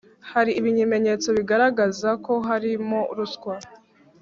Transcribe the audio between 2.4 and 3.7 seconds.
harimo ruswa